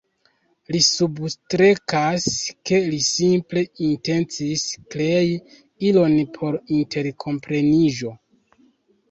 [0.75, 2.25] Li substrekas,
[2.69, 5.37] ke li simple intencis krei
[5.91, 8.17] ilon por interkompreniĝo.